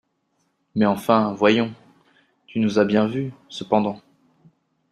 Mais 0.73 0.87
enfin, 0.87 1.31
voyons,… 1.33 1.75
tu 2.47 2.57
nous 2.59 2.79
as 2.79 2.85
bien 2.85 3.05
vus, 3.05 3.31
cependant. 3.49 4.01